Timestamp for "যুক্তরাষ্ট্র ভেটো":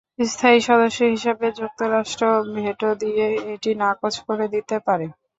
1.59-2.89